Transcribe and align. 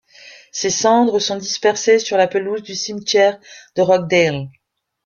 Ses 0.51 0.71
cendres 0.71 1.19
sont 1.19 1.35
dispersées 1.35 1.99
sur 1.99 2.17
la 2.17 2.27
pelouse 2.27 2.63
du 2.63 2.73
cimetière 2.73 3.39
de 3.75 3.83
Rochdale. 3.83 4.49